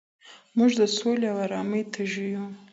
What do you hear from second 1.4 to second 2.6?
ارامۍ تږي یو.